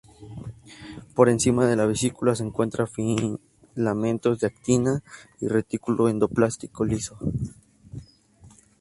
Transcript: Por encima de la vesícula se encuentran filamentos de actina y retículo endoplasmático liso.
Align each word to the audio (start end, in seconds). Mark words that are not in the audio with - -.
Por 1.13 1.29
encima 1.29 1.67
de 1.67 1.75
la 1.75 1.85
vesícula 1.85 2.33
se 2.35 2.41
encuentran 2.41 2.87
filamentos 2.87 4.39
de 4.39 4.47
actina 4.47 5.03
y 5.39 5.47
retículo 5.47 6.09
endoplasmático 6.09 6.85
liso. 6.85 7.19